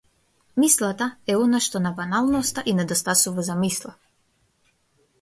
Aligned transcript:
Мислата 0.63 1.07
е 1.33 1.35
она 1.41 1.59
што 1.67 1.83
на 1.85 1.93
баналноста 2.01 2.65
и 2.73 2.77
недостасува 2.81 3.49
за 3.53 3.61
мисла. 3.65 3.97